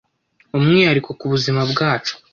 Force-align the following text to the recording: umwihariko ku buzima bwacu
umwihariko 0.57 1.09
ku 1.19 1.25
buzima 1.31 1.61
bwacu 1.71 2.13